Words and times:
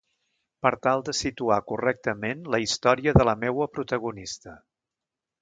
Per 0.65 0.69
tal 0.85 1.03
de 1.09 1.13
situar 1.19 1.57
correctament 1.71 2.41
la 2.57 2.61
història 2.65 3.15
de 3.19 3.29
la 3.31 3.37
meua 3.45 3.69
protagonista. 3.77 4.57